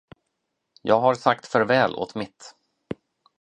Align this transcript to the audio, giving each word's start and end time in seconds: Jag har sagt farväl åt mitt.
Jag 0.81 0.99
har 0.99 1.15
sagt 1.15 1.45
farväl 1.47 1.95
åt 1.95 2.15
mitt. 2.15 2.55